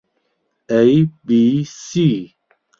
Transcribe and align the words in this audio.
ئەی 0.71 0.97
بی 1.25 1.41
سی 1.85 2.09